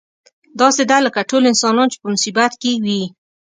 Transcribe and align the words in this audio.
داسې 0.61 0.83
ده 0.89 0.97
لکه 1.05 1.21
ټول 1.29 1.43
انسانان 1.51 1.87
چې 1.91 1.97
په 2.01 2.07
مصیبت 2.13 2.51
کې 2.61 2.71
وي. 2.83 3.03